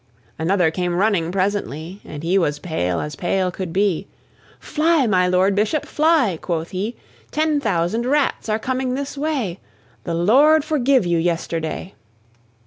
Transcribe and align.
Another 0.39 0.71
came 0.71 0.95
running 0.95 1.31
presently, 1.31 2.01
And 2.03 2.23
he 2.23 2.35
was 2.39 2.57
pale 2.57 2.99
as 2.99 3.15
pale 3.15 3.51
could 3.51 3.71
be: 3.71 4.07
"Fly, 4.59 5.05
my 5.05 5.27
Lord 5.27 5.53
Bishop, 5.53 5.85
fly!" 5.85 6.39
quoth 6.41 6.71
he, 6.71 6.95
"Ten 7.29 7.59
thousand 7.59 8.07
Rats 8.07 8.49
are 8.49 8.57
coming 8.57 8.95
this 8.95 9.15
way; 9.15 9.59
The 10.05 10.15
Lord 10.15 10.63
forgive 10.65 11.05
you 11.05 11.19
yesterday!" 11.19 11.93